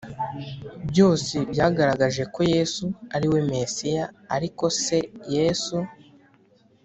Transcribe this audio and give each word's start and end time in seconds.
Byose 0.89 1.35
byagaragaje 1.51 2.23
ko 2.33 2.39
yesu 2.53 2.85
ari 3.15 3.27
we 3.31 3.39
mesiya 3.51 4.05
ariko 4.35 4.63
se 4.83 4.97
yesu 5.35 5.77